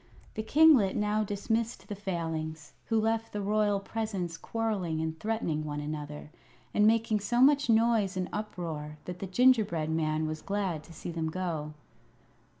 [0.33, 5.79] The kinglet now dismissed the Failings, who left the royal presence quarrelling and threatening one
[5.79, 6.31] another,
[6.73, 11.11] and making so much noise and uproar that the gingerbread man was glad to see
[11.11, 11.75] them go.